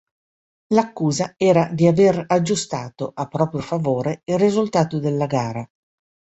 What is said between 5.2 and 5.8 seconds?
gara.